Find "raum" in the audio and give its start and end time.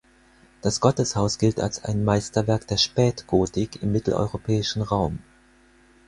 4.81-5.19